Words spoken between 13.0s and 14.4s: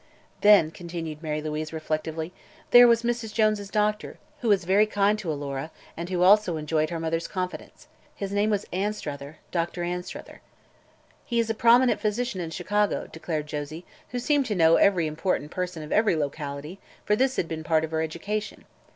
declared Josie, who